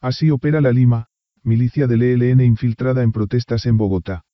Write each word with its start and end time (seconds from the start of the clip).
Así 0.00 0.30
opera 0.30 0.60
la 0.60 0.70
Lima, 0.70 1.08
milicia 1.42 1.88
del 1.88 2.02
ELN 2.02 2.40
infiltrada 2.40 3.02
en 3.02 3.10
protestas 3.10 3.66
en 3.66 3.76
Bogotá. 3.76 4.24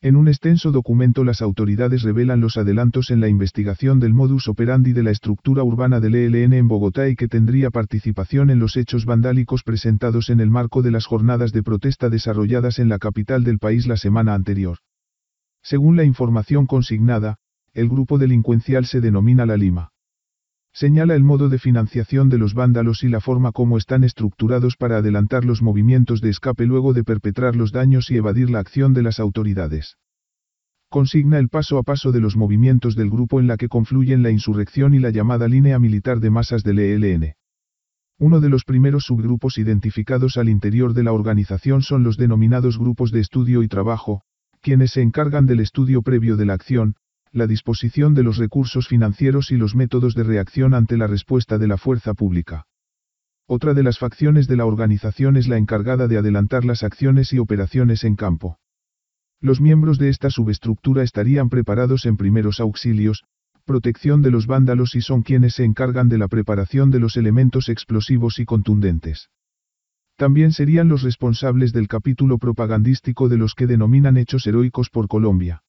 En 0.00 0.14
un 0.14 0.28
extenso 0.28 0.70
documento 0.70 1.24
las 1.24 1.40
autoridades 1.42 2.02
revelan 2.02 2.40
los 2.40 2.58
adelantos 2.58 3.10
en 3.10 3.20
la 3.20 3.28
investigación 3.28 3.98
del 3.98 4.12
modus 4.12 4.48
operandi 4.48 4.92
de 4.92 5.02
la 5.02 5.10
estructura 5.10 5.64
urbana 5.64 5.98
del 5.98 6.14
ELN 6.14 6.52
en 6.52 6.68
Bogotá 6.68 7.08
y 7.08 7.16
que 7.16 7.26
tendría 7.26 7.70
participación 7.70 8.50
en 8.50 8.58
los 8.58 8.76
hechos 8.76 9.06
vandálicos 9.06 9.62
presentados 9.62 10.28
en 10.28 10.40
el 10.40 10.50
marco 10.50 10.82
de 10.82 10.90
las 10.90 11.06
jornadas 11.06 11.52
de 11.52 11.62
protesta 11.62 12.10
desarrolladas 12.10 12.78
en 12.78 12.88
la 12.88 12.98
capital 12.98 13.42
del 13.44 13.58
país 13.58 13.86
la 13.86 13.96
semana 13.96 14.34
anterior. 14.34 14.78
Según 15.62 15.96
la 15.96 16.04
información 16.04 16.66
consignada, 16.66 17.38
el 17.72 17.88
grupo 17.88 18.18
delincuencial 18.18 18.84
se 18.84 19.00
denomina 19.00 19.46
La 19.46 19.56
Lima. 19.56 19.93
Señala 20.74 21.14
el 21.14 21.22
modo 21.22 21.48
de 21.48 21.60
financiación 21.60 22.28
de 22.28 22.36
los 22.36 22.52
vándalos 22.52 23.04
y 23.04 23.08
la 23.08 23.20
forma 23.20 23.52
como 23.52 23.78
están 23.78 24.02
estructurados 24.02 24.76
para 24.76 24.96
adelantar 24.96 25.44
los 25.44 25.62
movimientos 25.62 26.20
de 26.20 26.30
escape 26.30 26.66
luego 26.66 26.92
de 26.92 27.04
perpetrar 27.04 27.54
los 27.54 27.70
daños 27.70 28.10
y 28.10 28.16
evadir 28.16 28.50
la 28.50 28.58
acción 28.58 28.92
de 28.92 29.02
las 29.02 29.20
autoridades. 29.20 29.98
Consigna 30.90 31.38
el 31.38 31.48
paso 31.48 31.78
a 31.78 31.84
paso 31.84 32.10
de 32.10 32.20
los 32.20 32.36
movimientos 32.36 32.96
del 32.96 33.08
grupo 33.08 33.38
en 33.38 33.46
la 33.46 33.56
que 33.56 33.68
confluyen 33.68 34.24
la 34.24 34.30
insurrección 34.30 34.94
y 34.94 34.98
la 34.98 35.10
llamada 35.10 35.46
línea 35.46 35.78
militar 35.78 36.18
de 36.18 36.30
masas 36.30 36.64
del 36.64 36.80
ELN. 36.80 37.34
Uno 38.18 38.40
de 38.40 38.48
los 38.48 38.64
primeros 38.64 39.04
subgrupos 39.04 39.58
identificados 39.58 40.36
al 40.36 40.48
interior 40.48 40.92
de 40.92 41.04
la 41.04 41.12
organización 41.12 41.82
son 41.82 42.02
los 42.02 42.16
denominados 42.16 42.78
grupos 42.78 43.12
de 43.12 43.20
estudio 43.20 43.62
y 43.62 43.68
trabajo, 43.68 44.22
quienes 44.60 44.90
se 44.90 45.02
encargan 45.02 45.46
del 45.46 45.60
estudio 45.60 46.02
previo 46.02 46.36
de 46.36 46.46
la 46.46 46.54
acción, 46.54 46.96
la 47.34 47.48
disposición 47.48 48.14
de 48.14 48.22
los 48.22 48.36
recursos 48.36 48.86
financieros 48.86 49.50
y 49.50 49.56
los 49.56 49.74
métodos 49.74 50.14
de 50.14 50.22
reacción 50.22 50.72
ante 50.72 50.96
la 50.96 51.08
respuesta 51.08 51.58
de 51.58 51.66
la 51.66 51.76
fuerza 51.76 52.14
pública. 52.14 52.66
Otra 53.46 53.74
de 53.74 53.82
las 53.82 53.98
facciones 53.98 54.46
de 54.46 54.56
la 54.56 54.66
organización 54.66 55.36
es 55.36 55.48
la 55.48 55.56
encargada 55.56 56.06
de 56.06 56.16
adelantar 56.16 56.64
las 56.64 56.84
acciones 56.84 57.32
y 57.32 57.40
operaciones 57.40 58.04
en 58.04 58.14
campo. 58.14 58.60
Los 59.40 59.60
miembros 59.60 59.98
de 59.98 60.10
esta 60.10 60.30
subestructura 60.30 61.02
estarían 61.02 61.48
preparados 61.48 62.06
en 62.06 62.16
primeros 62.16 62.60
auxilios, 62.60 63.24
protección 63.64 64.22
de 64.22 64.30
los 64.30 64.46
vándalos 64.46 64.94
y 64.94 65.00
son 65.00 65.22
quienes 65.22 65.54
se 65.54 65.64
encargan 65.64 66.08
de 66.08 66.18
la 66.18 66.28
preparación 66.28 66.92
de 66.92 67.00
los 67.00 67.16
elementos 67.16 67.68
explosivos 67.68 68.38
y 68.38 68.44
contundentes. 68.44 69.28
También 70.16 70.52
serían 70.52 70.88
los 70.88 71.02
responsables 71.02 71.72
del 71.72 71.88
capítulo 71.88 72.38
propagandístico 72.38 73.28
de 73.28 73.38
los 73.38 73.54
que 73.54 73.66
denominan 73.66 74.16
hechos 74.18 74.46
heroicos 74.46 74.88
por 74.88 75.08
Colombia. 75.08 75.63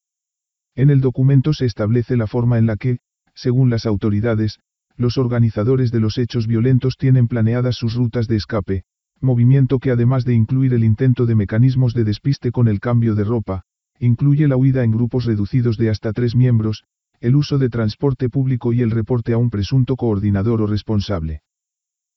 En 0.75 0.89
el 0.89 0.99
documento 0.99 1.53
se 1.53 1.65
establece 1.65 2.17
la 2.17 2.27
forma 2.27 2.57
en 2.57 2.65
la 2.65 2.75
que, 2.75 2.99
según 3.33 3.69
las 3.69 3.85
autoridades, 3.85 4.59
los 4.97 5.17
organizadores 5.17 5.91
de 5.91 5.99
los 5.99 6.17
hechos 6.17 6.47
violentos 6.47 6.97
tienen 6.97 7.27
planeadas 7.27 7.75
sus 7.75 7.95
rutas 7.95 8.27
de 8.27 8.35
escape, 8.35 8.83
movimiento 9.21 9.79
que 9.79 9.91
además 9.91 10.25
de 10.25 10.33
incluir 10.33 10.73
el 10.73 10.83
intento 10.83 11.25
de 11.25 11.35
mecanismos 11.35 11.93
de 11.93 12.03
despiste 12.03 12.51
con 12.51 12.67
el 12.67 12.79
cambio 12.79 13.15
de 13.15 13.23
ropa, 13.23 13.63
incluye 13.99 14.47
la 14.47 14.57
huida 14.57 14.83
en 14.83 14.91
grupos 14.91 15.25
reducidos 15.25 15.77
de 15.77 15.89
hasta 15.89 16.11
tres 16.11 16.35
miembros, 16.35 16.83
el 17.21 17.35
uso 17.35 17.57
de 17.57 17.69
transporte 17.69 18.29
público 18.29 18.73
y 18.73 18.81
el 18.81 18.91
reporte 18.91 19.33
a 19.33 19.37
un 19.37 19.49
presunto 19.49 19.95
coordinador 19.95 20.61
o 20.61 20.67
responsable. 20.67 21.41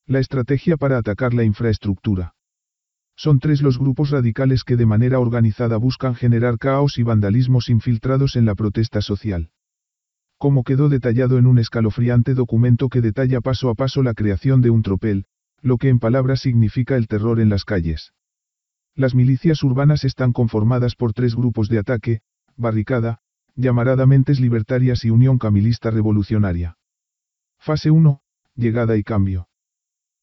La 0.07 0.19
estrategia 0.19 0.77
para 0.77 0.99
atacar 0.99 1.35
la 1.35 1.45
infraestructura. 1.45 2.35
Son 3.19 3.41
tres 3.41 3.63
los 3.63 3.81
grupos 3.81 4.11
radicales 4.11 4.63
que 4.63 4.77
de 4.77 4.87
manera 4.87 5.19
organizada 5.19 5.77
buscan 5.77 6.15
generar 6.15 6.57
caos 6.57 6.99
y 6.99 7.03
vandalismos 7.03 7.69
infiltrados 7.69 8.37
en 8.37 8.45
la 8.45 8.55
protesta 8.55 9.03
social. 9.03 9.51
Como 10.39 10.63
quedó 10.63 10.89
detallado 10.89 11.37
en 11.37 11.49
un 11.49 11.59
escalofriante 11.59 12.35
documento 12.35 12.89
que 12.89 13.01
detalla 13.01 13.41
paso 13.41 13.71
a 13.71 13.75
paso 13.75 14.05
la 14.05 14.15
creación 14.15 14.63
de 14.63 14.71
un 14.71 14.83
tropel, 14.83 15.27
lo 15.61 15.79
que 15.79 15.89
en 15.89 15.99
palabras 15.99 16.43
significa 16.43 16.95
el 16.95 17.09
terror 17.09 17.41
en 17.41 17.49
las 17.49 17.65
calles. 17.65 18.13
Las 18.95 19.17
milicias 19.17 19.65
urbanas 19.65 20.05
están 20.05 20.33
conformadas 20.33 20.95
por 20.95 21.13
tres 21.13 21.35
grupos 21.35 21.69
de 21.69 21.81
ataque, 21.81 22.21
barricada, 22.57 23.19
llamarada 23.57 24.07
Mentes 24.07 24.39
Libertarias 24.39 25.05
y 25.05 25.11
Unión 25.11 25.39
Camilista 25.39 25.91
Revolucionaria. 25.91 26.79
Fase 27.59 27.91
1, 27.91 28.23
llegada 28.55 28.97
y 28.97 29.03
cambio. 29.03 29.48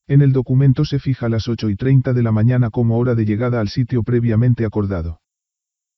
En 0.07 0.21
el 0.21 0.33
documento 0.33 0.85
se 0.85 0.99
fija 0.99 1.29
las 1.29 1.47
8 1.47 1.69
y 1.69 1.75
30 1.75 2.13
de 2.13 2.21
la 2.21 2.31
mañana 2.31 2.69
como 2.69 2.97
hora 2.97 3.15
de 3.15 3.25
llegada 3.25 3.59
al 3.59 3.69
sitio 3.69 4.03
previamente 4.03 4.63
acordado. 4.65 5.19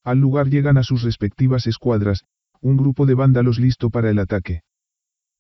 Al 0.04 0.20
lugar 0.20 0.48
llegan 0.48 0.78
a 0.78 0.84
sus 0.84 1.04
respectivas 1.04 1.68
escuadras, 1.68 2.24
un 2.62 2.78
grupo 2.78 3.06
de 3.06 3.16
vándalos 3.16 3.60
listo 3.60 3.90
para 3.90 4.10
el 4.10 4.20
ataque. 4.20 4.62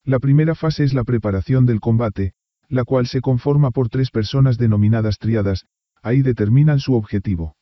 La 0.03 0.19
primera 0.19 0.53
fase 0.53 0.83
es 0.83 0.93
la 0.93 1.05
preparación 1.05 1.65
del 1.65 1.79
combate, 1.79 2.33
la 2.67 2.83
cual 2.83 3.07
se 3.07 3.21
conforma 3.21 3.71
por 3.71 3.87
tres 3.87 4.11
personas 4.11 4.57
denominadas 4.57 5.17
triadas, 5.17 5.65
ahí 6.01 6.21
determinan 6.21 6.79
su 6.79 6.95
objetivo. 6.95 7.55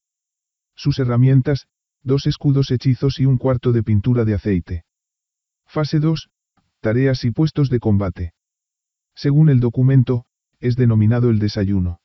Sus 0.76 0.98
herramientas, 0.98 1.68
dos 2.02 2.26
escudos 2.26 2.72
hechizos 2.72 3.20
y 3.20 3.26
un 3.26 3.38
cuarto 3.38 3.72
de 3.72 3.84
pintura 3.84 4.26
de 4.26 4.34
aceite. 4.34 4.86
Fase 5.66 6.00
2, 6.00 6.30
tareas 6.82 7.24
y 7.26 7.32
puestos 7.32 7.70
de 7.70 7.80
combate. 7.80 8.34
Según 9.16 9.50
el 9.50 9.60
documento, 9.60 10.25
es 10.60 10.76
denominado 10.76 11.30
el 11.30 11.40
desayuno. 11.40 12.00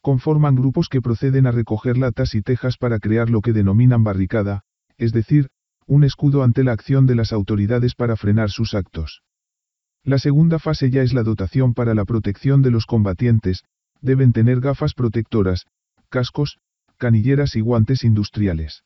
Conforman 0.00 0.54
grupos 0.54 0.88
que 0.88 1.02
proceden 1.02 1.46
a 1.46 1.52
recoger 1.52 1.98
latas 1.98 2.34
y 2.34 2.42
tejas 2.42 2.76
para 2.76 2.98
crear 2.98 3.28
lo 3.28 3.40
que 3.40 3.52
denominan 3.52 4.02
barricada, 4.02 4.62
es 4.96 5.12
decir, 5.12 5.48
un 5.86 6.04
escudo 6.04 6.42
ante 6.42 6.64
la 6.64 6.72
acción 6.72 7.06
de 7.06 7.14
las 7.14 7.32
autoridades 7.32 7.94
para 7.94 8.16
frenar 8.16 8.50
sus 8.50 8.74
actos. 8.74 9.22
La 10.02 10.18
segunda 10.18 10.58
fase 10.58 10.90
ya 10.90 11.02
es 11.02 11.12
la 11.12 11.22
dotación 11.22 11.74
para 11.74 11.94
la 11.94 12.04
protección 12.04 12.62
de 12.62 12.70
los 12.70 12.86
combatientes, 12.86 13.64
deben 14.00 14.32
tener 14.32 14.60
gafas 14.60 14.94
protectoras, 14.94 15.66
cascos, 16.08 16.58
canilleras 16.96 17.56
y 17.56 17.60
guantes 17.60 18.04
industriales. 18.04 18.84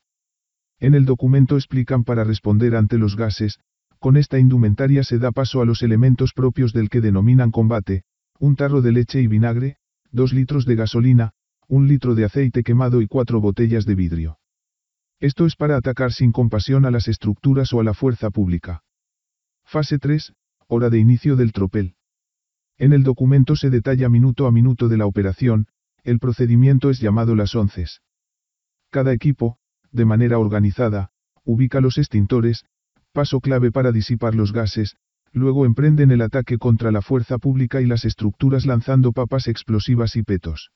En 0.80 0.94
el 0.94 1.04
documento 1.04 1.56
explican 1.56 2.04
para 2.04 2.24
responder 2.24 2.74
ante 2.74 2.98
los 2.98 3.16
gases, 3.16 3.60
con 3.98 4.16
esta 4.16 4.38
indumentaria 4.38 5.04
se 5.04 5.18
da 5.18 5.30
paso 5.30 5.62
a 5.62 5.64
los 5.64 5.82
elementos 5.82 6.32
propios 6.32 6.72
del 6.72 6.90
que 6.90 7.00
denominan 7.00 7.50
combate, 7.50 8.02
un 8.38 8.56
tarro 8.56 8.82
de 8.82 8.92
leche 8.92 9.20
y 9.20 9.26
vinagre, 9.26 9.76
dos 10.10 10.32
litros 10.32 10.66
de 10.66 10.76
gasolina, 10.76 11.32
un 11.68 11.88
litro 11.88 12.14
de 12.14 12.24
aceite 12.24 12.62
quemado 12.62 13.00
y 13.00 13.06
cuatro 13.06 13.40
botellas 13.40 13.84
de 13.86 13.94
vidrio. 13.94 14.38
Esto 15.20 15.46
es 15.46 15.56
para 15.56 15.76
atacar 15.76 16.12
sin 16.12 16.32
compasión 16.32 16.84
a 16.84 16.90
las 16.90 17.08
estructuras 17.08 17.72
o 17.72 17.80
a 17.80 17.84
la 17.84 17.94
fuerza 17.94 18.30
pública. 18.30 18.82
Fase 19.64 19.98
3, 19.98 20.34
hora 20.68 20.90
de 20.90 20.98
inicio 20.98 21.36
del 21.36 21.52
tropel. 21.52 21.94
En 22.76 22.92
el 22.92 23.02
documento 23.02 23.56
se 23.56 23.70
detalla 23.70 24.08
minuto 24.08 24.46
a 24.46 24.52
minuto 24.52 24.88
de 24.88 24.98
la 24.98 25.06
operación, 25.06 25.68
el 26.02 26.18
procedimiento 26.18 26.90
es 26.90 27.00
llamado 27.00 27.34
las 27.34 27.54
onces. 27.54 28.02
Cada 28.90 29.12
equipo, 29.12 29.58
de 29.90 30.04
manera 30.04 30.38
organizada, 30.38 31.10
ubica 31.44 31.80
los 31.80 31.98
extintores, 31.98 32.64
paso 33.12 33.40
clave 33.40 33.70
para 33.70 33.92
disipar 33.92 34.34
los 34.34 34.52
gases, 34.52 34.96
luego 35.34 35.66
emprenden 35.66 36.10
el 36.10 36.22
ataque 36.22 36.56
contra 36.56 36.90
la 36.90 37.02
fuerza 37.02 37.38
pública 37.38 37.80
y 37.80 37.86
las 37.86 38.04
estructuras 38.04 38.64
lanzando 38.64 39.12
papas 39.12 39.48
explosivas 39.48 40.16
y 40.16 40.22
petos. 40.22 40.70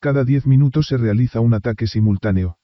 Cada 0.00 0.24
diez 0.24 0.46
minutos 0.46 0.88
se 0.88 0.96
realiza 0.96 1.40
un 1.40 1.54
ataque 1.54 1.86
simultáneo. 1.86 2.58